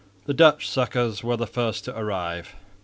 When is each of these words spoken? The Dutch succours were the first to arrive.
The 0.25 0.33
Dutch 0.33 0.67
succours 0.67 1.23
were 1.23 1.37
the 1.37 1.45
first 1.45 1.85
to 1.85 1.95
arrive. 1.95 2.55